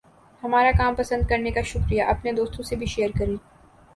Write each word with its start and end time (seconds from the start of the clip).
ہمارا 0.43 0.71
کام 0.77 0.95
پسند 0.95 1.27
کرنے 1.29 1.51
کا 1.51 1.61
شکریہ! 1.63 2.03
اپنے 2.05 2.31
دوستوں 2.31 2.63
سے 2.63 2.75
بھی 2.75 2.85
شیئر 2.85 3.09
کریں۔ 3.19 3.35